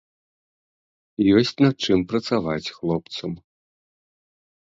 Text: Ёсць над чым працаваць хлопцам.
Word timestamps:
Ёсць 1.41 1.51
над 1.65 1.75
чым 1.87 1.99
працаваць 2.13 2.73
хлопцам. 2.77 3.31